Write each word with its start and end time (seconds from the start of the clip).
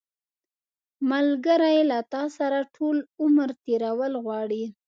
ملګری 1.11 1.77
له 1.91 1.99
تا 2.13 2.23
سره 2.37 2.59
ټول 2.75 2.97
عمر 3.21 3.49
تېرول 3.65 4.13
غواړي 4.25 4.63